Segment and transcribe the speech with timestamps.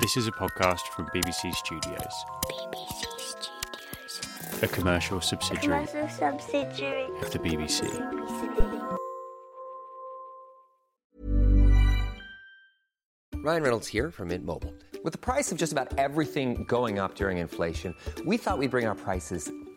[0.00, 2.24] This is a podcast from BBC Studios.
[2.48, 4.62] BBC Studios.
[4.62, 7.82] A commercial subsidiary Commercial subsidiary of the BBC.
[13.42, 14.74] Ryan Reynolds here from Mint Mobile.
[15.04, 17.94] With the price of just about everything going up during inflation,
[18.26, 19.50] we thought we'd bring our prices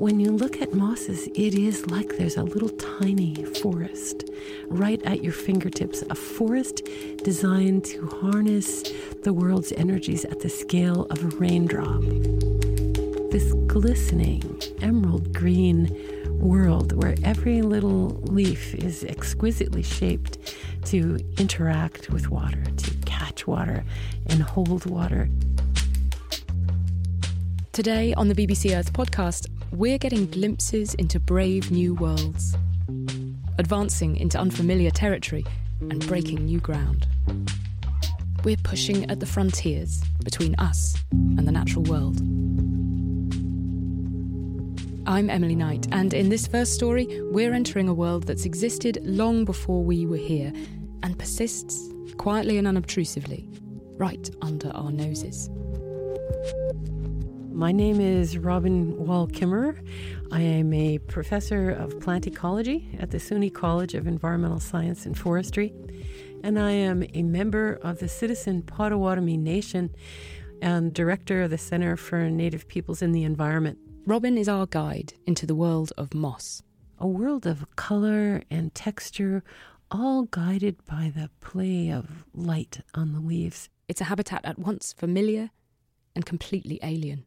[0.00, 4.30] When you look at mosses, it is like there's a little tiny forest
[4.68, 6.02] right at your fingertips.
[6.08, 6.88] A forest
[7.22, 8.82] designed to harness
[9.24, 12.00] the world's energies at the scale of a raindrop.
[13.30, 15.94] This glistening emerald green
[16.40, 23.84] world where every little leaf is exquisitely shaped to interact with water, to catch water
[24.28, 25.28] and hold water.
[27.72, 32.56] Today on the BBC Earth podcast, we're getting glimpses into brave new worlds,
[33.58, 35.44] advancing into unfamiliar territory
[35.80, 37.06] and breaking new ground.
[38.42, 42.18] We're pushing at the frontiers between us and the natural world.
[45.06, 49.44] I'm Emily Knight, and in this first story, we're entering a world that's existed long
[49.44, 50.52] before we were here
[51.04, 53.48] and persists quietly and unobtrusively,
[53.98, 55.48] right under our noses.
[57.60, 59.76] My name is Robin Wall Kimmerer.
[60.32, 65.16] I am a professor of plant ecology at the SUNY College of Environmental Science and
[65.16, 65.74] Forestry,
[66.42, 69.94] and I am a member of the Citizen Potawatomi Nation
[70.62, 73.76] and director of the Center for Native Peoples in the Environment.
[74.06, 76.62] Robin is our guide into the world of moss.
[76.98, 79.44] A world of color and texture,
[79.90, 83.68] all guided by the play of light on the leaves.
[83.86, 85.50] It's a habitat at once familiar
[86.14, 87.24] and completely alien.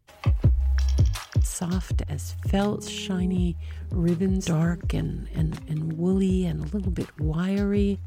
[1.43, 3.55] soft as felt, shiny
[3.91, 7.99] ribbons, dark and, and, and woolly and a little bit wiry.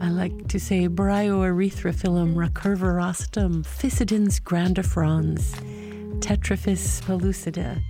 [0.00, 5.54] I like to say Bryoerythrophyllum recurvirostrum, Fissidens grandifrons,
[6.20, 7.80] Tetraphis pellucida.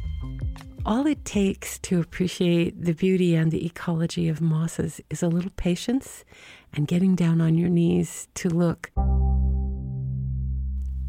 [0.85, 5.51] All it takes to appreciate the beauty and the ecology of mosses is a little
[5.57, 6.25] patience
[6.73, 8.93] and getting down on your knees to look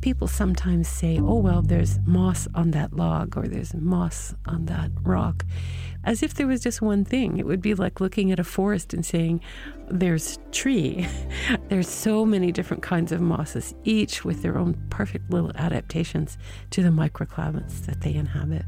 [0.07, 4.89] people sometimes say, oh, well, there's moss on that log or there's moss on that
[5.03, 5.45] rock,
[6.05, 7.37] as if there was just one thing.
[7.37, 9.41] It would be like looking at a forest and saying,
[9.91, 11.05] there's tree.
[11.67, 16.37] there's so many different kinds of mosses, each with their own perfect little adaptations
[16.69, 18.63] to the microclimates that they inhabit.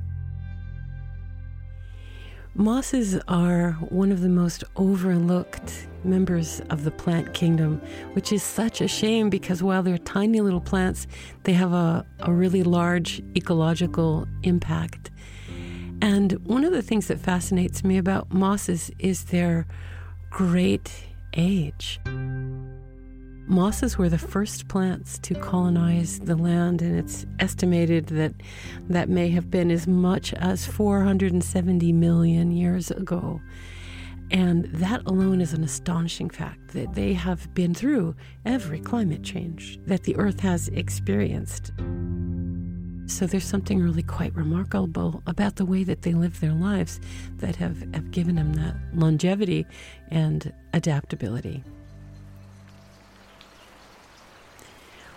[2.56, 7.80] Mosses are one of the most overlooked members of the plant kingdom,
[8.14, 11.08] which is such a shame because while they're tiny little plants,
[11.44, 15.12] they have a, a really large ecological impact.
[16.02, 19.68] And one of the things that fascinates me about mosses is their
[20.30, 20.92] great
[21.36, 22.00] age.
[23.50, 28.36] Mosses were the first plants to colonize the land, and it's estimated that
[28.88, 33.42] that may have been as much as 470 million years ago.
[34.30, 38.16] And that alone is an astonishing fact that they have been through
[38.46, 41.72] every climate change that the Earth has experienced.
[43.08, 47.00] So there's something really quite remarkable about the way that they live their lives
[47.38, 49.66] that have, have given them that longevity
[50.12, 51.64] and adaptability.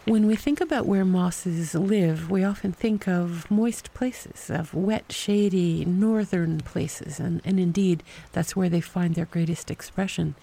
[0.04, 5.12] When we think about where mosses live, we often think of moist places, of wet,
[5.12, 8.02] shady, northern places, and, and indeed,
[8.32, 10.34] that's where they find their greatest expression.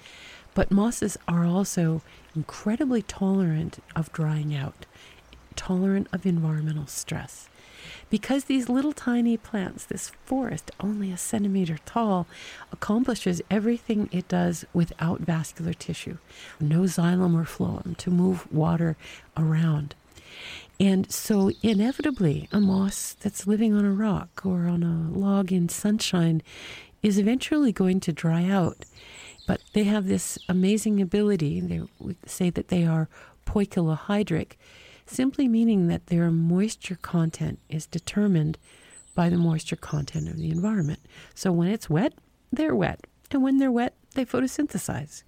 [0.53, 2.01] But mosses are also
[2.33, 4.85] incredibly tolerant of drying out,
[5.57, 7.50] tolerant of environmental stress.
[8.09, 12.27] Because these little tiny plants, this forest, only a centimeter tall,
[12.71, 16.17] accomplishes everything it does without vascular tissue,
[16.59, 18.97] no xylem or phloem to move water
[19.37, 19.95] around.
[20.79, 25.67] And so, inevitably, a moss that's living on a rock or on a log in
[25.67, 26.41] sunshine
[27.03, 28.85] is eventually going to dry out.
[29.45, 31.81] But they have this amazing ability, they
[32.25, 33.09] say that they are
[33.45, 34.53] poikilohydric,
[35.09, 38.57] simply meaning that their moisture content is determined
[39.15, 41.00] by the moisture content of the environment.
[41.35, 42.13] So when it's wet,
[42.51, 43.06] they're wet.
[43.31, 45.23] And when they're wet, they photosynthesize.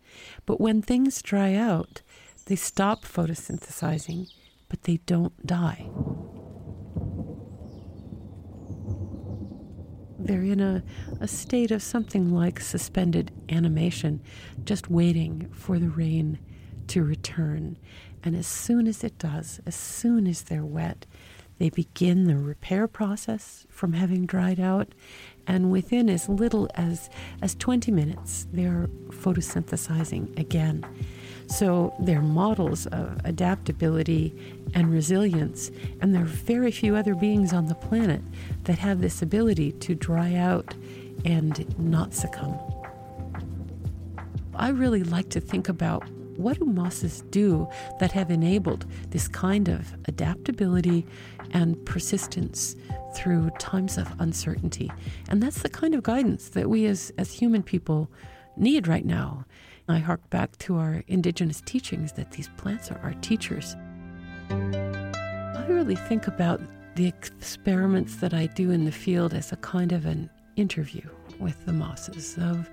[0.45, 2.01] But when things dry out,
[2.45, 4.27] they stop photosynthesizing
[4.71, 5.89] but they don't die.
[10.17, 10.81] They're in a,
[11.19, 14.21] a state of something like suspended animation,
[14.63, 16.39] just waiting for the rain
[16.87, 17.77] to return.
[18.23, 21.05] And as soon as it does, as soon as they're wet,
[21.61, 24.95] they begin the repair process from having dried out,
[25.45, 27.07] and within as little as,
[27.43, 30.83] as 20 minutes, they're photosynthesizing again.
[31.45, 34.33] So they're models of adaptability
[34.73, 35.69] and resilience,
[35.99, 38.21] and there are very few other beings on the planet
[38.63, 40.73] that have this ability to dry out
[41.25, 42.57] and not succumb.
[44.55, 46.07] I really like to think about
[46.41, 47.67] what do mosses do
[47.99, 51.05] that have enabled this kind of adaptability
[51.51, 52.75] and persistence
[53.15, 54.91] through times of uncertainty?
[55.29, 58.09] And that's the kind of guidance that we as, as human people
[58.57, 59.45] need right now.
[59.87, 63.75] I hark back to our indigenous teachings that these plants are our teachers.
[64.49, 66.61] I really think about
[66.95, 71.07] the experiments that I do in the field as a kind of an interview
[71.39, 72.69] with the mosses of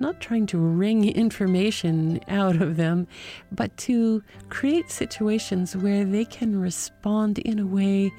[0.00, 3.06] not trying to wring information out of them,
[3.52, 8.10] but to create situations where they can respond in a way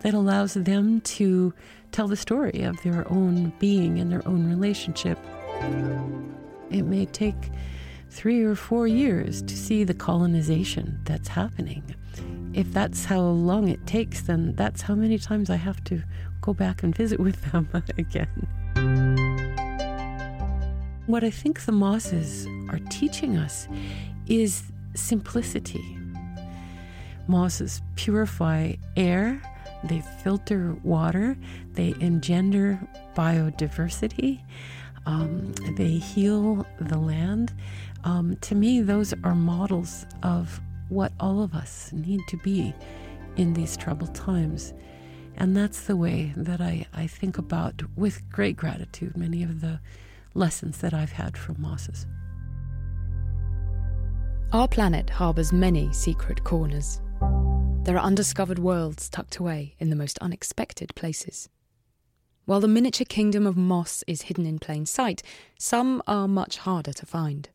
[0.00, 1.52] that allows them to
[1.92, 5.18] tell the story of their own being and their own relationship.
[6.70, 7.50] It may take
[8.10, 11.94] three or four years to see the colonization that's happening.
[12.52, 16.02] If that's how long it takes, then that's how many times I have to
[16.40, 18.48] go back and visit with them again.
[21.10, 23.66] What I think the mosses are teaching us
[24.28, 24.62] is
[24.94, 25.98] simplicity.
[27.26, 29.42] Mosses purify air,
[29.82, 31.36] they filter water,
[31.72, 32.78] they engender
[33.16, 34.40] biodiversity,
[35.04, 37.54] um, they heal the land,
[38.04, 40.60] um, to me, those are models of
[40.90, 42.72] what all of us need to be
[43.36, 44.74] in these troubled times.
[45.36, 49.80] And that's the way that I, I think about, with great gratitude, many of the
[50.34, 52.06] lessons that I've had from mosses.
[54.52, 57.00] Our planet harbours many secret corners.
[57.84, 61.48] There are undiscovered worlds tucked away in the most unexpected places.
[62.46, 65.22] While the miniature kingdom of moss is hidden in plain sight,
[65.58, 67.48] some are much harder to find.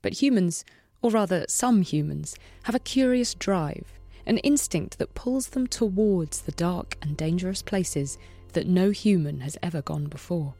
[0.00, 0.64] But humans,
[1.02, 6.52] or rather some humans, have a curious drive, an instinct that pulls them towards the
[6.52, 8.16] dark and dangerous places
[8.52, 10.54] that no human has ever gone before.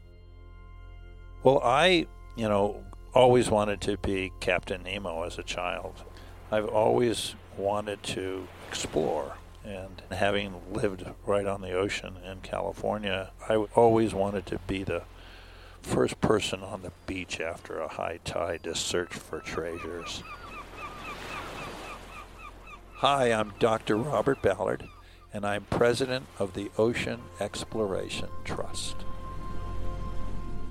[1.43, 2.07] Well, I,
[2.37, 6.03] you know, always wanted to be Captain Nemo as a child.
[6.49, 9.35] I've always wanted to explore.
[9.65, 15.03] And having lived right on the ocean in California, I always wanted to be the
[15.81, 20.23] first person on the beach after a high tide to search for treasures.
[22.95, 23.97] Hi, I'm Dr.
[23.97, 24.87] Robert Ballard,
[25.33, 28.95] and I'm president of the Ocean Exploration Trust.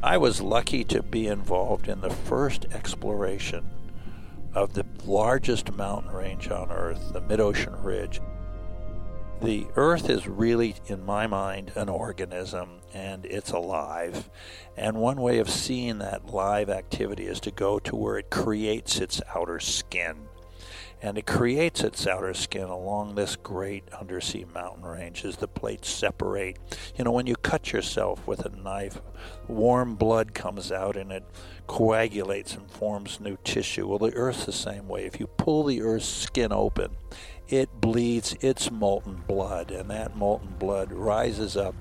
[0.04, 3.70] I was lucky to be involved in the first exploration
[4.52, 8.20] of the largest mountain range on Earth, the Mid Ocean Ridge.
[9.40, 14.28] The Earth is really, in my mind, an organism and it's alive.
[14.76, 18.98] And one way of seeing that live activity is to go to where it creates
[18.98, 20.16] its outer skin.
[21.04, 25.90] And it creates its outer skin along this great undersea mountain range as the plates
[25.90, 26.58] separate.
[26.96, 29.00] You know, when you cut yourself with a knife,
[29.48, 31.24] warm blood comes out and it
[31.66, 33.88] coagulates and forms new tissue.
[33.88, 35.04] Well, the Earth's the same way.
[35.04, 36.96] If you pull the Earth's skin open,
[37.48, 41.74] it bleeds its molten blood, and that molten blood rises up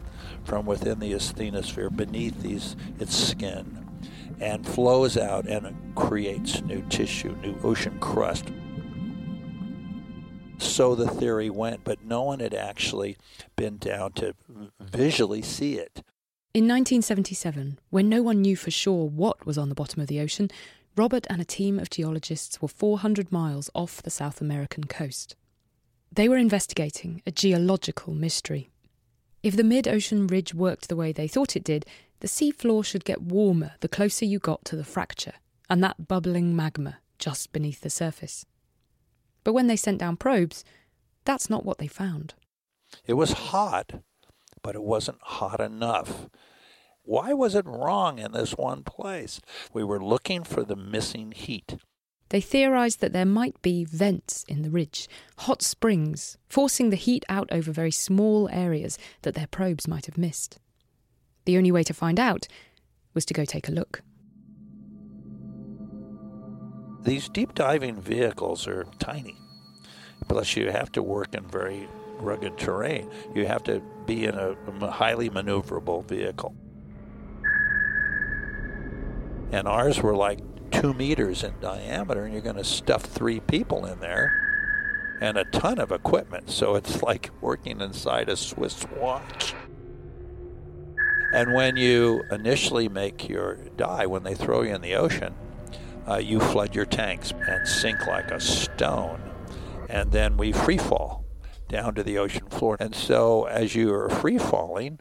[0.44, 3.88] from within the asthenosphere beneath these its skin
[4.40, 8.46] and flows out and creates new tissue, new ocean crust.
[10.72, 13.18] So the theory went, but no one had actually
[13.58, 14.36] been down to
[14.80, 16.02] visually see it.
[16.54, 20.22] In 1977, when no one knew for sure what was on the bottom of the
[20.22, 20.50] ocean,
[20.96, 25.36] Robert and a team of geologists were 400 miles off the South American coast.
[26.10, 28.70] They were investigating a geological mystery.
[29.44, 31.86] If the mid ocean ridge worked the way they thought it did,
[32.22, 35.34] the seafloor should get warmer the closer you got to the fracture
[35.70, 38.46] and that bubbling magma just beneath the surface.
[39.44, 40.64] But when they sent down probes,
[41.26, 42.34] that's not what they found.
[43.06, 44.02] It was hot,
[44.62, 46.28] but it wasn't hot enough.
[47.04, 49.42] Why was it wrong in this one place?
[49.74, 51.78] We were looking for the missing heat.
[52.30, 57.26] They theorized that there might be vents in the ridge, hot springs, forcing the heat
[57.28, 60.58] out over very small areas that their probes might have missed.
[61.46, 62.48] The only way to find out
[63.14, 64.02] was to go take a look.
[67.04, 69.36] These deep diving vehicles are tiny.
[70.28, 71.88] Plus, you have to work in very
[72.20, 73.10] rugged terrain.
[73.34, 74.56] You have to be in a,
[74.92, 76.54] highly maneuverable vehicle.
[79.52, 80.40] And ours were like
[80.72, 84.42] two meters in diameter, and you're going to stuff three people in there
[85.22, 86.50] and a ton of equipment.
[86.50, 89.54] So it's like working inside a Swiss watch.
[91.34, 95.34] And when you initially make your die, when they throw you in the ocean,
[96.08, 99.22] uh, you flood your tanks and sink like a stone.
[99.90, 101.26] And then we free fall
[101.68, 102.78] down to the ocean floor.
[102.80, 105.00] And so as you are free falling,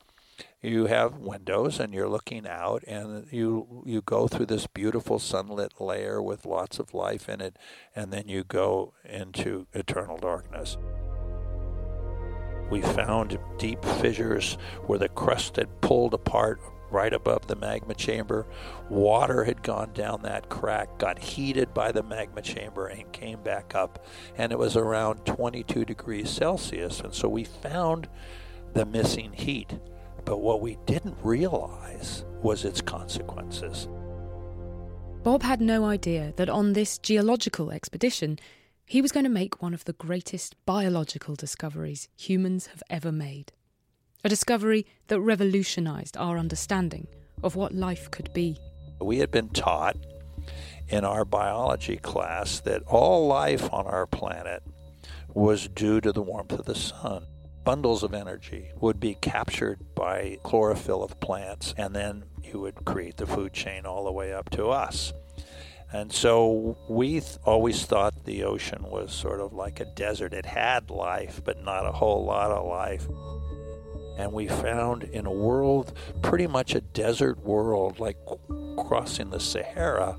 [0.62, 5.80] you have windows and you're looking out and you you go through this beautiful sunlit
[5.80, 7.56] layer with lots of life in it
[7.96, 10.76] and then you go into eternal darkness
[12.70, 18.46] we found deep fissures where the crust had pulled apart right above the magma chamber.
[18.88, 23.74] Water had gone down that crack, got heated by the magma chamber, and came back
[23.74, 24.04] up.
[24.36, 27.00] And it was around 22 degrees Celsius.
[27.00, 28.08] And so we found
[28.74, 29.78] the missing heat.
[30.24, 33.88] But what we didn't realize was its consequences.
[35.22, 38.38] Bob had no idea that on this geological expedition,
[38.86, 43.52] he was going to make one of the greatest biological discoveries humans have ever made.
[44.22, 47.06] A discovery that revolutionized our understanding
[47.42, 48.58] of what life could be.
[49.00, 49.96] We had been taught
[50.88, 54.62] in our biology class that all life on our planet
[55.32, 57.26] was due to the warmth of the sun.
[57.64, 63.16] Bundles of energy would be captured by chlorophyll of plants, and then you would create
[63.16, 65.12] the food chain all the way up to us.
[65.92, 70.32] And so we th- always thought the ocean was sort of like a desert.
[70.34, 73.08] It had life, but not a whole lot of life.
[74.16, 78.16] And we found in a world, pretty much a desert world, like
[78.76, 80.16] crossing the Sahara,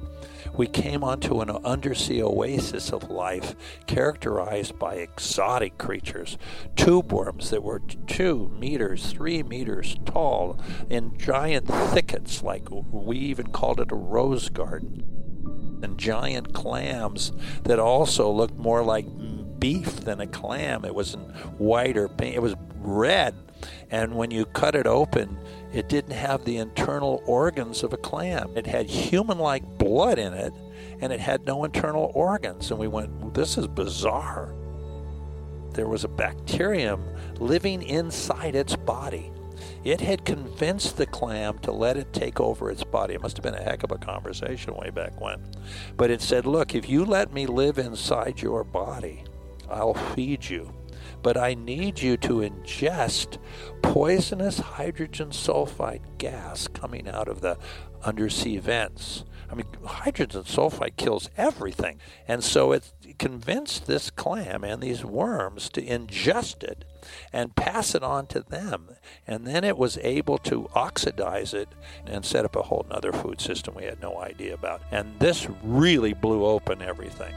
[0.55, 3.55] we came onto an undersea oasis of life
[3.87, 6.37] characterized by exotic creatures,
[6.75, 13.47] tube worms that were two meters, three meters tall, in giant thickets, like we even
[13.47, 15.03] called it a rose garden
[15.83, 17.31] and giant clams
[17.63, 19.05] that also looked more like
[19.59, 20.85] beef than a clam.
[20.85, 23.35] It wasn't white or pink, it was red.
[23.89, 25.37] And when you cut it open,
[25.73, 28.51] it didn't have the internal organs of a clam.
[28.55, 30.53] It had human like blood in it,
[30.99, 32.71] and it had no internal organs.
[32.71, 34.53] And we went, this is bizarre.
[35.73, 37.03] There was a bacterium
[37.39, 39.31] living inside its body.
[39.83, 43.15] It had convinced the clam to let it take over its body.
[43.15, 45.41] It must have been a heck of a conversation way back when.
[45.97, 49.23] But it said, Look, if you let me live inside your body,
[49.69, 50.71] I'll feed you.
[51.23, 53.37] But I need you to ingest
[53.81, 57.57] poisonous hydrogen sulfide gas coming out of the
[58.03, 59.23] undersea vents.
[59.49, 61.99] I mean, hydrogen sulfide kills everything.
[62.27, 66.85] And so it convinced this clam and these worms to ingest it
[67.33, 68.95] and pass it on to them.
[69.27, 71.67] And then it was able to oxidize it
[72.05, 74.81] and set up a whole other food system we had no idea about.
[74.89, 77.33] And this really blew open everything.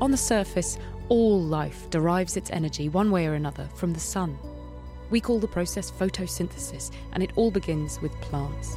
[0.00, 4.38] On the surface, all life derives its energy one way or another from the sun.
[5.10, 8.76] We call the process photosynthesis, and it all begins with plants.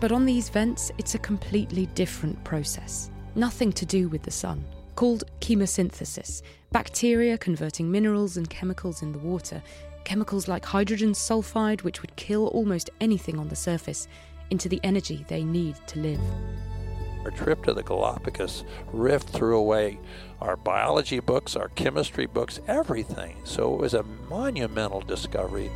[0.00, 4.64] But on these vents, it's a completely different process, nothing to do with the sun
[4.94, 9.62] called chemosynthesis bacteria converting minerals and chemicals in the water,
[10.04, 14.08] chemicals like hydrogen sulfide, which would kill almost anything on the surface,
[14.50, 16.20] into the energy they need to live.
[17.24, 19.98] Our trip to the Galapagos Rift threw away
[20.42, 23.36] our biology books, our chemistry books, everything.
[23.44, 25.70] So it was a monumental discovery.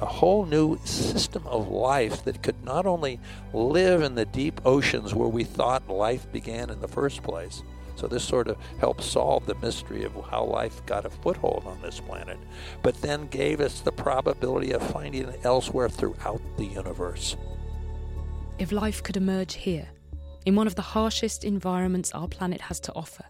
[0.00, 3.18] A whole new system of life that could not only
[3.52, 7.62] live in the deep oceans where we thought life began in the first place,
[7.96, 11.80] so this sort of helped solve the mystery of how life got a foothold on
[11.80, 12.38] this planet,
[12.82, 17.36] but then gave us the probability of finding it elsewhere throughout the universe.
[18.58, 19.88] If life could emerge here,
[20.44, 23.24] in one of the harshest environments our planet has to offer,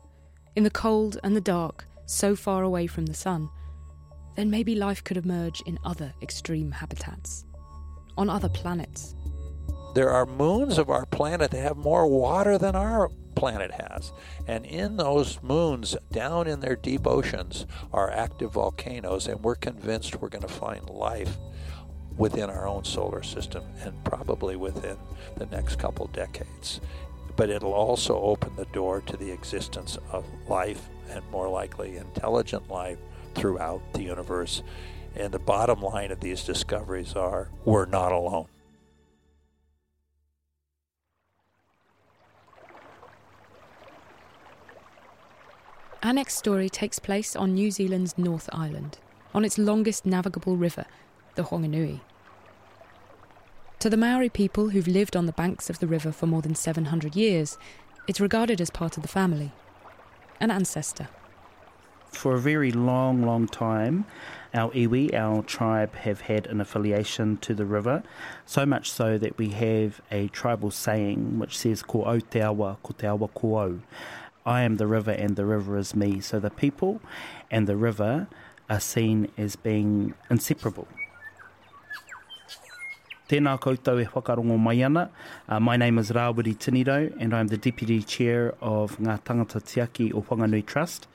[0.54, 3.49] in the cold and the dark, so far away from the sun,
[4.37, 7.44] then maybe life could emerge in other extreme habitats,
[8.16, 9.14] on other planets.
[9.94, 14.12] There are moons of our planet that have more water than our planet has.
[14.47, 20.21] And in those moons, down in their deep oceans, are active volcanoes, and we're convinced
[20.21, 21.37] we're going to find life
[22.16, 24.97] within our own solar system and probably within
[25.37, 26.80] the next couple decades.
[27.37, 32.69] But it'll also open the door to the existence of life and more likely intelligent
[32.71, 32.99] life
[33.35, 34.62] throughout the universe.
[35.17, 38.47] And the bottom line of these discoveries are we're not alone.
[46.02, 48.99] Our next story takes place on New Zealand's North Island,
[49.33, 50.85] on its longest navigable river,
[51.37, 52.00] the Whanganui.
[53.83, 56.55] To the Maori people who've lived on the banks of the river for more than
[56.55, 57.59] 700 years,
[58.07, 59.51] it's regarded as part of the family,
[60.39, 61.09] an ancestor.
[62.12, 64.05] For a very long, long time,
[64.55, 68.05] our iwi, our tribe, have had an affiliation to the river,
[68.47, 72.77] so much so that we have a tribal saying which says, Ko au te awa,
[72.85, 73.81] ko te awa ko au.
[74.47, 76.21] I am the river and the river is me.
[76.21, 77.01] So the people
[77.51, 78.29] and the river
[78.71, 80.87] are seen as being inseparable.
[83.33, 85.09] Tēnā koutou e whakarongo mai ana.
[85.49, 90.12] Uh, my name is Rawiri Tinirau and I'm the Deputy Chair of Ngā Tangata Tiaki
[90.12, 91.07] o Whanganui Trust.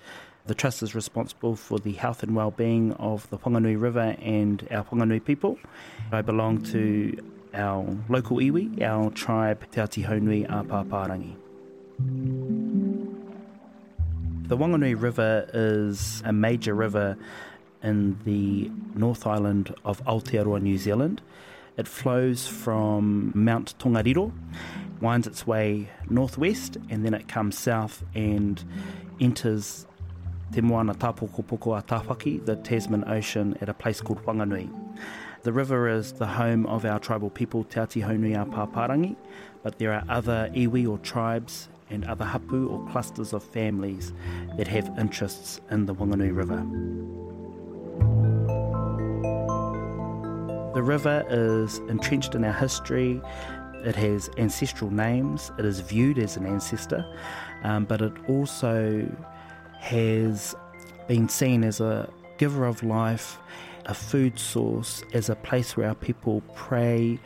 [0.48, 4.84] The Trust is responsible for the health and well-being of the Whanganui River and our
[4.86, 5.60] Whanganui people.
[6.12, 11.36] I belong to our local iwi, our tribe Te Ati Haunui a Pāpārangi.
[14.48, 17.16] The Wanganui River is a major river
[17.84, 21.22] in the North Island of Aotearoa, New Zealand.
[21.78, 24.32] It flows from Mount Tongariro,
[25.00, 28.64] winds its way northwest, and then it comes south and
[29.20, 29.86] enters
[30.52, 34.70] Te Moana Tāpokopoko a Tāwhaki, the Tasman Ocean, at a place called Wanganui.
[35.44, 39.16] The river is the home of our tribal people, Te Ati Haunui a Pāpārangi,
[39.62, 44.14] but there are other iwi or tribes and other hapu or clusters of families
[44.58, 46.66] that have interests in the Wanganui River.
[50.78, 53.20] The river is entrenched in our history.
[53.84, 55.52] It has ancestral names.
[55.58, 57.04] It is viewed as an ancestor,
[57.64, 59.10] um, but it also
[59.80, 60.54] has
[61.08, 62.08] been seen as a
[62.38, 63.40] giver of life,
[63.88, 67.20] a food source, as a place where our people pray,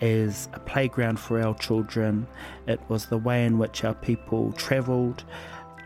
[0.00, 2.26] as a playground for our children.
[2.66, 5.22] It was the way in which our people travelled,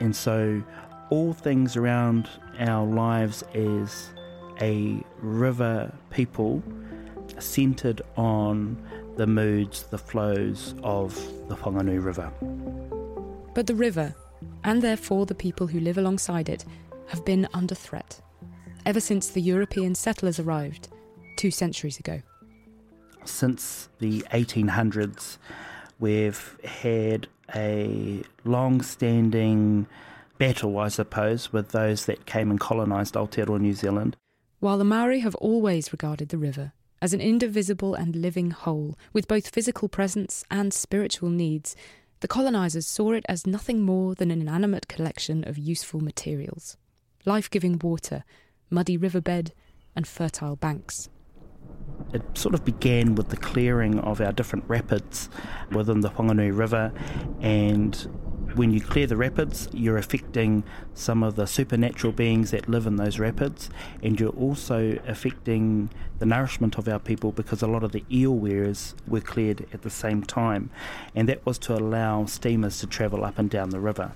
[0.00, 0.62] and so
[1.10, 4.08] all things around our lives as
[4.62, 6.62] a river people
[7.38, 8.76] centred on
[9.16, 11.14] the moods, the flows of
[11.48, 12.32] the Whanganui River.
[13.54, 14.14] But the river,
[14.64, 16.64] and therefore the people who live alongside it,
[17.08, 18.20] have been under threat
[18.86, 20.88] ever since the European settlers arrived
[21.36, 22.22] two centuries ago.
[23.24, 25.36] Since the 1800s,
[25.98, 29.86] we've had a long standing
[30.38, 34.16] battle, I suppose, with those that came and colonised Aotearoa New Zealand.
[34.60, 39.28] While the Maori have always regarded the river as an indivisible and living whole, with
[39.28, 41.74] both physical presence and spiritual needs,
[42.20, 46.76] the colonisers saw it as nothing more than an inanimate collection of useful materials
[47.26, 48.24] life giving water,
[48.70, 49.52] muddy riverbed,
[49.94, 51.08] and fertile banks.
[52.12, 55.28] It sort of began with the clearing of our different rapids
[55.70, 56.92] within the Whanganui River,
[57.40, 62.86] and when you clear the rapids, you're affecting some of the supernatural beings that live
[62.86, 63.70] in those rapids,
[64.02, 68.34] and you're also affecting the nourishment of our people because a lot of the eel
[68.34, 70.70] weirs were cleared at the same time,
[71.14, 74.12] and that was to allow steamers to travel up and down the river.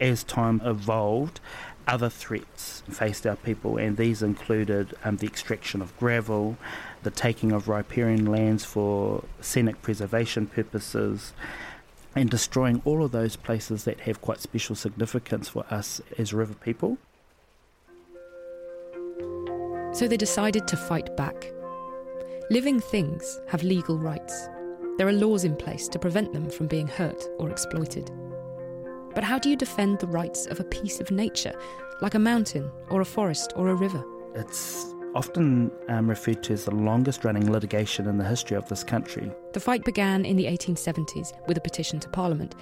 [0.00, 1.40] As time evolved,
[1.86, 6.56] other threats faced our people, and these included um, the extraction of gravel,
[7.02, 11.32] the taking of riparian lands for scenic preservation purposes,
[12.14, 16.54] and destroying all of those places that have quite special significance for us as river
[16.54, 16.98] people.
[19.92, 21.52] So they decided to fight back.
[22.50, 24.48] Living things have legal rights.
[24.98, 28.10] There are laws in place to prevent them from being hurt or exploited.
[29.14, 31.54] But how do you defend the rights of a piece of nature,
[32.00, 34.02] like a mountain or a forest or a river?
[34.34, 38.84] It's often um, referred to as the longest running litigation in the history of this
[38.84, 39.30] country.
[39.52, 42.54] The fight began in the 1870s with a petition to Parliament,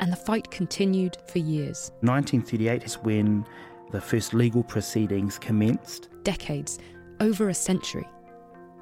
[0.00, 1.92] and the fight continued for years.
[2.00, 3.46] 1938 is when
[3.90, 6.08] the first legal proceedings commenced.
[6.24, 6.78] Decades,
[7.20, 8.06] over a century.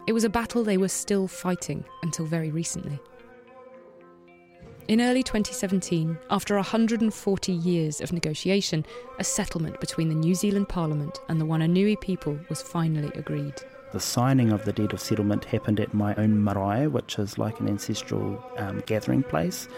[0.08, 2.98] It was a battle they were still fighting until very recently.
[4.88, 8.84] In early 2017, after 140 years of negotiation,
[9.20, 13.54] a settlement between the New Zealand Parliament and the Wanganui people was finally agreed.
[13.92, 17.60] The signing of the deed of settlement happened at my own marae, which is like
[17.60, 19.68] an ancestral um, gathering place.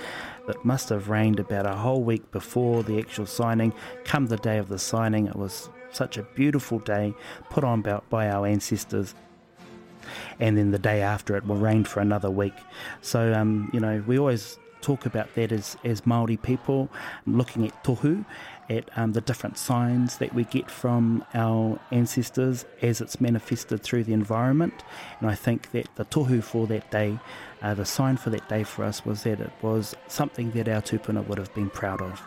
[0.48, 3.74] It must have rained about a whole week before the actual signing.
[4.04, 7.12] Come the day of the signing, it was such a beautiful day
[7.50, 9.14] put on by our ancestors
[10.40, 12.54] and then the day after it will rain for another week.
[13.00, 16.88] So, um, you know, we always talk about that as, as Māori people,
[17.26, 18.24] looking at tohu,
[18.68, 24.04] at um, the different signs that we get from our ancestors as it's manifested through
[24.04, 24.74] the environment.
[25.20, 27.18] And I think that the tohu for that day,
[27.62, 30.82] uh, the sign for that day for us was that it was something that our
[30.82, 32.22] tupuna would have been proud of.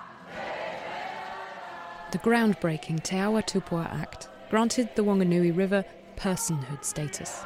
[2.12, 5.84] the groundbreaking Te Awa Tupua Act granted the Wanganui River
[6.16, 7.44] personhood status.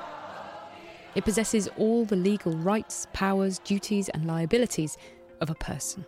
[1.16, 4.98] It possesses all the legal rights, powers, duties, and liabilities
[5.42, 6.06] of a person.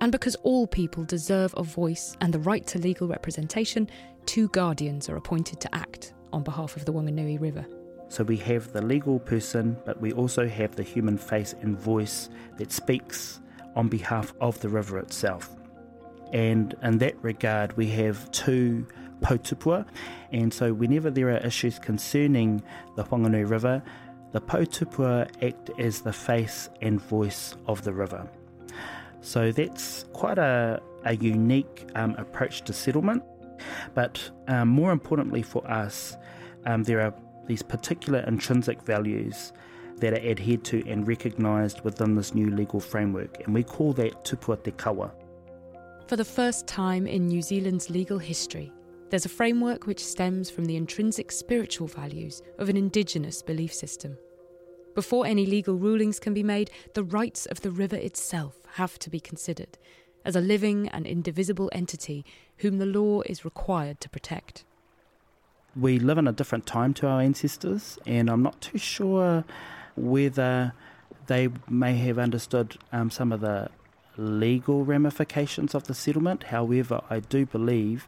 [0.00, 3.88] And because all people deserve a voice and the right to legal representation,
[4.26, 7.66] two guardians are appointed to act on behalf of the Wanganui River.
[8.08, 12.28] So we have the legal person, but we also have the human face and voice
[12.58, 13.40] that speaks
[13.74, 15.56] on behalf of the river itself.
[16.32, 18.86] And in that regard, we have two
[19.20, 19.86] Pou Tupua.
[20.32, 22.62] And so, whenever there are issues concerning
[22.96, 23.82] the Whanganui River,
[24.34, 28.28] the Pou Tupua act as the face and voice of the river.
[29.20, 33.22] So, that's quite a, a unique um, approach to settlement.
[33.94, 36.16] But um, more importantly for us,
[36.66, 37.14] um, there are
[37.46, 39.52] these particular intrinsic values
[39.98, 44.24] that are adhered to and recognised within this new legal framework, and we call that
[44.24, 45.12] tupua te kawa.
[46.08, 48.72] For the first time in New Zealand's legal history,
[49.10, 54.18] there's a framework which stems from the intrinsic spiritual values of an indigenous belief system.
[54.94, 59.10] Before any legal rulings can be made, the rights of the river itself have to
[59.10, 59.76] be considered
[60.24, 62.24] as a living and indivisible entity
[62.58, 64.64] whom the law is required to protect.
[65.76, 69.44] We live in a different time to our ancestors, and I'm not too sure
[69.96, 70.72] whether
[71.26, 73.70] they may have understood um, some of the
[74.16, 76.44] legal ramifications of the settlement.
[76.44, 78.06] However, I do believe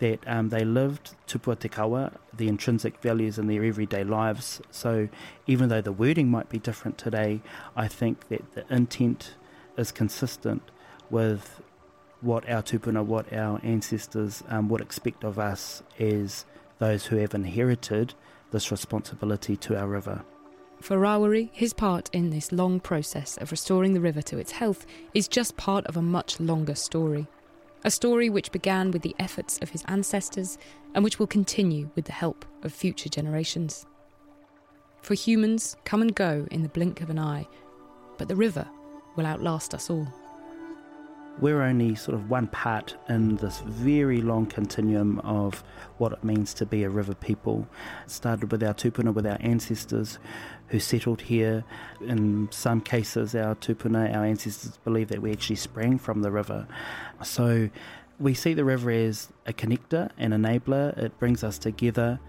[0.00, 4.60] that um, they lived tupua te kawa, the intrinsic values in their everyday lives.
[4.70, 5.08] So
[5.46, 7.40] even though the wording might be different today,
[7.76, 9.34] I think that the intent
[9.76, 10.62] is consistent
[11.10, 11.60] with
[12.20, 16.44] what our tupuna, what our ancestors um, would expect of us as
[16.78, 18.14] those who have inherited
[18.50, 20.22] this responsibility to our river.
[20.80, 24.86] For Rawiri, his part in this long process of restoring the river to its health
[25.12, 27.26] is just part of a much longer story.
[27.82, 30.58] A story which began with the efforts of his ancestors
[30.94, 33.86] and which will continue with the help of future generations.
[35.00, 37.48] For humans come and go in the blink of an eye,
[38.18, 38.68] but the river
[39.16, 40.06] will outlast us all.
[41.38, 45.62] We're only sort of one part in this very long continuum of
[45.98, 47.66] what it means to be a river people.
[48.04, 50.18] It started with our tupuna, with our ancestors
[50.68, 51.64] who settled here.
[52.06, 56.66] In some cases, our tupuna, our ancestors believe that we actually sprang from the river.
[57.22, 57.70] So
[58.18, 60.96] we see the river as a connector, an enabler.
[60.98, 62.20] It brings us together.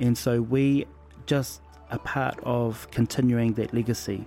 [0.00, 0.86] And so we
[1.26, 4.26] just are part of continuing that legacy.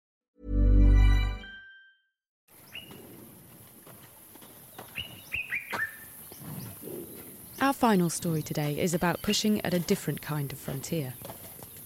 [7.61, 11.13] Our final story today is about pushing at a different kind of frontier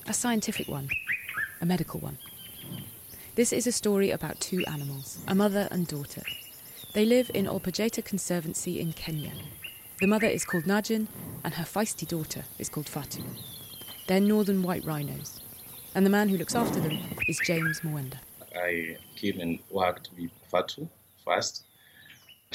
[0.07, 0.88] a scientific one,
[1.59, 2.17] a medical one.
[3.35, 6.21] This is a story about two animals, a mother and daughter.
[6.93, 9.33] They live in Ol Pejeta Conservancy in Kenya.
[9.99, 11.07] The mother is called Najin,
[11.43, 13.23] and her feisty daughter is called Fatu.
[14.07, 15.41] They're northern white rhinos,
[15.93, 18.19] and the man who looks after them is James Mwenda.
[18.55, 20.88] I came and worked with Fatu
[21.25, 21.65] first.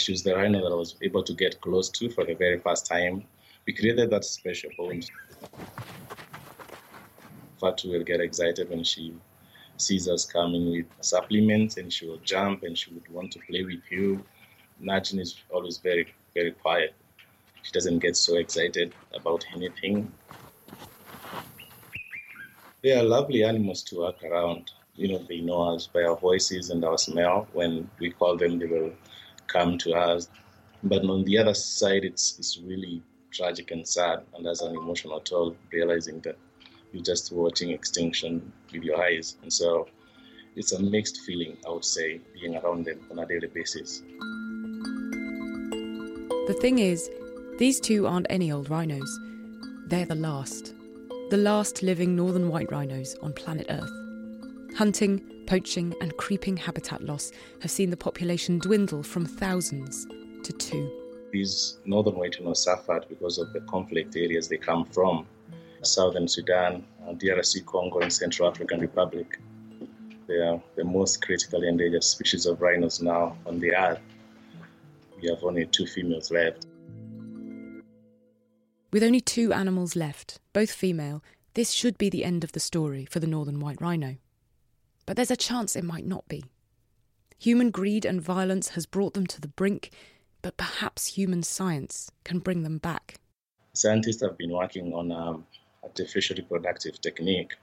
[0.01, 2.59] She was the rhino that I was able to get close to for the very
[2.59, 3.25] first time.
[3.67, 5.11] We created that special bond.
[7.61, 9.15] Fatu will get excited when she
[9.77, 13.63] sees us coming with supplements and she will jump and she would want to play
[13.63, 14.25] with you.
[14.83, 16.95] Najin is always very, very quiet.
[17.63, 20.11] She doesn't get so excited about anything.
[22.83, 24.71] They are lovely animals to work around.
[24.97, 27.47] You know, they know us by our voices and our smell.
[27.53, 28.93] When we call them, they will
[29.53, 30.29] come to us.
[30.83, 35.21] But on the other side, it's, it's really tragic and sad, and as an emotional
[35.21, 36.37] toll, realizing that
[36.93, 39.37] you're just watching extinction with your eyes.
[39.43, 39.89] And so
[40.57, 44.03] it's a mixed feeling, I would say, being around them on a daily basis.
[46.49, 47.09] The thing is,
[47.59, 49.19] these two aren't any old rhinos.
[49.87, 50.75] They're the last.
[51.31, 54.00] The last living northern white rhinos on planet Earth.
[54.77, 60.07] Hunting, poaching, and creeping habitat loss have seen the population dwindle from thousands
[60.45, 60.91] to two.
[61.33, 65.27] These northern white rhinos suffered because of the conflict areas they come from
[65.83, 69.39] southern Sudan, uh, DRC Congo, and Central African Republic.
[70.27, 74.01] They are the most critically endangered species of rhinos now on the earth.
[75.21, 76.67] We have only two females left.
[78.93, 81.23] With only two animals left, both female,
[81.55, 84.17] this should be the end of the story for the northern white rhino.
[85.11, 86.45] But there's a chance it might not be.
[87.37, 89.91] Human greed and violence has brought them to the brink,
[90.41, 93.19] but perhaps human science can bring them back.
[93.73, 95.45] Scientists have been working on um,
[95.83, 97.57] artificial reproductive technique,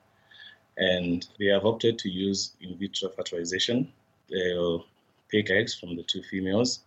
[0.76, 3.94] and they have opted to use in vitro fertilization.
[4.30, 4.86] They'll
[5.30, 6.82] pick eggs from the two females,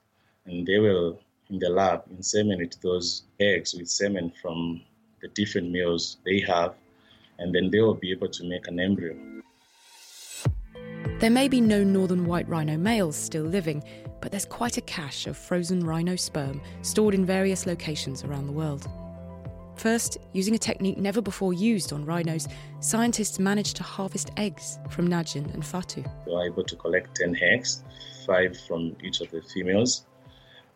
[0.44, 4.82] and they will, in the lab, inseminate those eggs with semen from
[5.22, 6.74] the different males they have,
[7.38, 9.39] and then they will be able to make an embryo.
[11.20, 13.84] There may be no northern white rhino males still living,
[14.22, 18.54] but there's quite a cache of frozen rhino sperm stored in various locations around the
[18.54, 18.88] world.
[19.76, 22.48] First, using a technique never before used on rhinos,
[22.80, 26.02] scientists managed to harvest eggs from Najin and Fatu.
[26.24, 27.82] We were able to collect 10 eggs,
[28.26, 30.06] five from each of the females.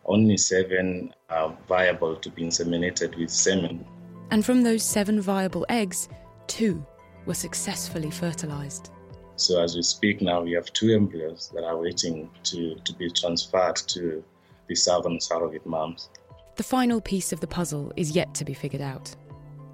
[0.05, 3.83] Only seven are viable to be inseminated with semen.
[4.29, 6.07] And from those seven viable eggs,
[6.45, 6.85] two
[7.25, 8.91] were successfully fertilized.
[9.37, 13.09] So as we speak now, we have two embryos that are waiting to, to be
[13.09, 14.23] transferred to
[14.67, 16.09] the southern surrogate moms.
[16.55, 19.13] The final piece of the puzzle is yet to be figured out.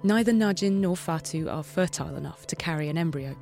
[0.02, 3.36] Neither Najin nor Fatu are fertile enough to carry an embryo,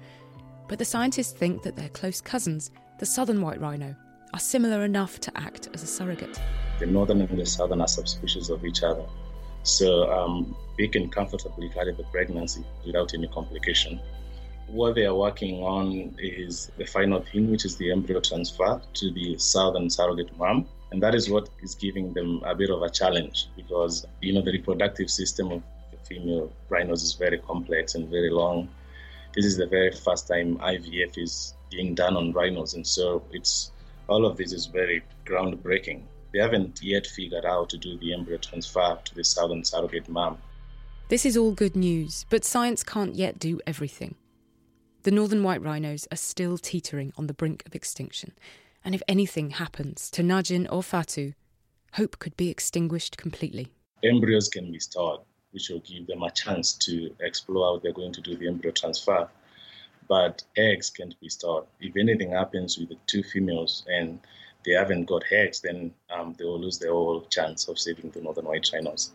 [0.68, 3.96] but the scientists think that their close cousins, the southern white rhino,
[4.35, 6.38] are similar enough to act as a surrogate.
[6.78, 9.06] The northern and the southern are subspecies of each other,
[9.62, 13.98] so um, they can comfortably carry the pregnancy without any complication.
[14.72, 19.11] What they are working on is the final thing, which is the embryo transfer to
[19.11, 20.68] the southern surrogate mom.
[20.92, 24.42] And that is what is giving them a bit of a challenge because, you know,
[24.42, 28.68] the reproductive system of the female rhinos is very complex and very long.
[29.35, 32.74] This is the very first time IVF is being done on rhinos.
[32.74, 33.72] And so it's
[34.09, 36.02] all of this is very groundbreaking.
[36.33, 40.38] They haven't yet figured out to do the embryo transfer to the southern surrogate mom.
[41.09, 44.14] This is all good news, but science can't yet do everything.
[45.02, 48.34] The northern white rhinos are still teetering on the brink of extinction,
[48.84, 51.32] and if anything happens to Najin or Fatu,
[51.94, 53.68] hope could be extinguished completely.
[54.04, 55.20] Embryos can be stored,
[55.52, 58.72] which will give them a chance to explore how they're going to do the embryo
[58.72, 59.26] transfer.
[60.06, 61.64] But eggs can't be stored.
[61.80, 64.20] If anything happens with the two females and
[64.66, 68.20] they haven't got eggs, then um, they will lose their whole chance of saving the
[68.20, 69.12] northern white rhinos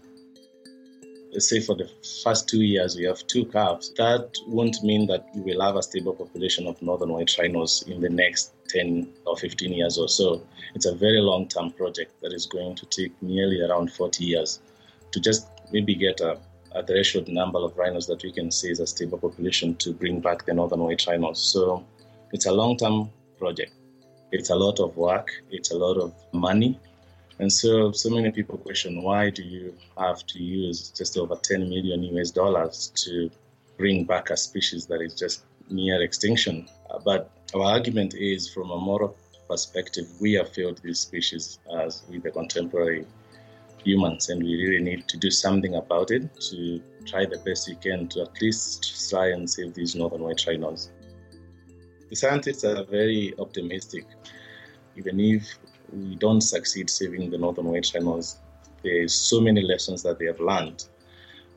[1.40, 1.90] say for the
[2.24, 5.84] first two years we have two calves, that won't mean that we will have a
[5.84, 10.42] stable population of northern white rhinos in the next 10 or 15 years or so.
[10.74, 14.60] It's a very long term project that is going to take nearly around 40 years
[15.12, 16.38] to just maybe get a,
[16.74, 20.20] a threshold number of rhinos that we can say is a stable population to bring
[20.20, 21.42] back the northern white rhinos.
[21.42, 21.86] So
[22.32, 23.74] it's a long term project.
[24.32, 26.80] It's a lot of work, it's a lot of money,
[27.40, 31.70] and so, so many people question why do you have to use just over 10
[31.70, 33.30] million US dollars to
[33.78, 36.68] bring back a species that is just near extinction?
[36.90, 39.18] Uh, but our argument is from a moral
[39.50, 43.06] perspective, we have failed this species as with the contemporary
[43.84, 47.76] humans, and we really need to do something about it to try the best we
[47.76, 50.90] can to at least try and save these northern white rhinos.
[52.10, 54.06] The scientists are very optimistic.
[54.96, 55.44] Even if
[55.92, 58.38] we don't succeed saving the northern white rhinos,
[58.84, 60.86] there's so many lessons that they have learned.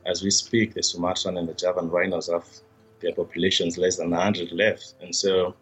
[0.05, 2.47] As we speak, the Sumatran and the Javan rhinos have
[3.01, 4.95] their populations less than 100 left.
[5.01, 5.55] And so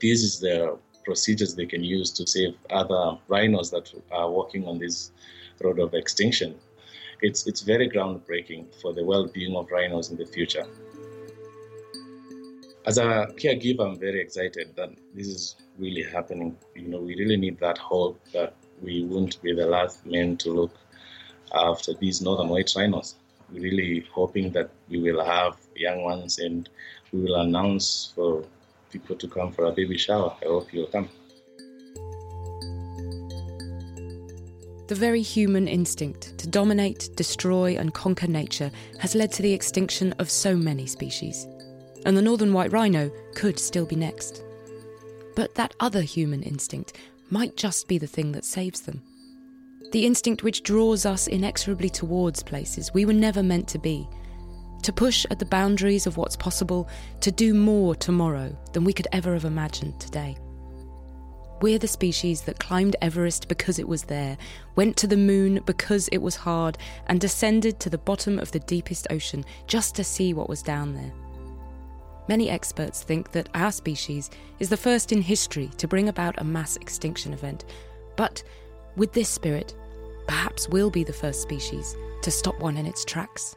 [0.00, 4.78] this is the procedures they can use to save other rhinos that are walking on
[4.78, 5.10] this
[5.62, 6.54] road of extinction.
[7.20, 10.66] It's, it's very groundbreaking for the well being of rhinos in the future.
[12.84, 16.56] As a caregiver, I'm very excited that this is really happening.
[16.74, 20.50] You know, we really need that hope that we won't be the last men to
[20.50, 20.74] look
[21.54, 23.14] after these northern white rhinos.
[23.52, 26.68] We're really hoping that we will have young ones and
[27.12, 28.44] we will announce for
[28.90, 30.34] people to come for a baby shower.
[30.42, 31.08] I hope you'll come.
[34.88, 40.12] The very human instinct to dominate, destroy, and conquer nature has led to the extinction
[40.18, 41.46] of so many species.
[42.04, 44.42] And the northern white rhino could still be next.
[45.36, 46.98] But that other human instinct
[47.30, 49.02] might just be the thing that saves them.
[49.92, 54.08] The instinct which draws us inexorably towards places we were never meant to be.
[54.82, 56.88] To push at the boundaries of what's possible,
[57.20, 60.36] to do more tomorrow than we could ever have imagined today.
[61.60, 64.36] We're the species that climbed Everest because it was there,
[64.74, 68.58] went to the moon because it was hard, and descended to the bottom of the
[68.58, 71.12] deepest ocean just to see what was down there.
[72.32, 76.44] Many experts think that our species is the first in history to bring about a
[76.44, 77.66] mass extinction event.
[78.16, 78.42] But
[78.96, 79.74] with this spirit,
[80.26, 83.54] perhaps we'll be the first species to stop one in its tracks.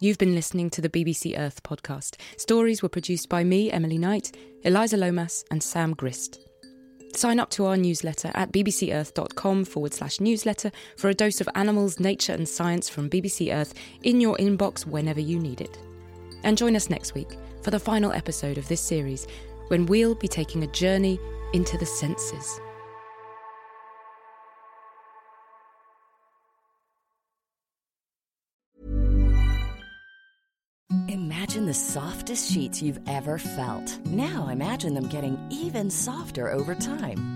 [0.00, 2.16] You've been listening to the BBC Earth podcast.
[2.38, 6.40] Stories were produced by me, Emily Knight, Eliza Lomas, and Sam Grist.
[7.14, 12.00] Sign up to our newsletter at bbcearth.com forward slash newsletter for a dose of animals,
[12.00, 15.78] nature, and science from BBC Earth in your inbox whenever you need it.
[16.46, 19.26] And join us next week for the final episode of this series
[19.66, 21.18] when we'll be taking a journey
[21.52, 22.60] into the senses.
[31.08, 33.98] Imagine the softest sheets you've ever felt.
[34.06, 37.35] Now imagine them getting even softer over time.